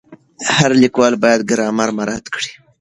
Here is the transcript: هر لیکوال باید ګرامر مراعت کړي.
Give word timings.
هر 0.55 0.71
لیکوال 0.81 1.13
باید 1.23 1.41
ګرامر 1.51 1.89
مراعت 1.97 2.25
کړي. 2.33 2.51